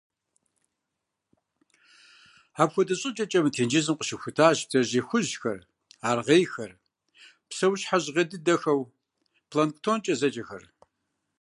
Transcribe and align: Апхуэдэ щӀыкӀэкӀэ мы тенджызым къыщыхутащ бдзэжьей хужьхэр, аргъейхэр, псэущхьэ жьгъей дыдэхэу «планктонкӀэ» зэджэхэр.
Апхуэдэ 2.61 2.95
щӀыкӀэкӀэ 2.99 3.39
мы 3.43 3.49
тенджызым 3.55 3.95
къыщыхутащ 3.97 4.57
бдзэжьей 4.65 5.05
хужьхэр, 5.07 5.59
аргъейхэр, 6.09 6.71
псэущхьэ 7.49 7.97
жьгъей 8.03 8.27
дыдэхэу 8.31 8.81
«планктонкӀэ» 9.49 10.13
зэджэхэр. 10.19 10.63